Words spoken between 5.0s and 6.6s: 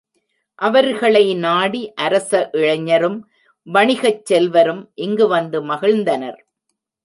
இங்கு வந்து மகிழ்ந்தனர்.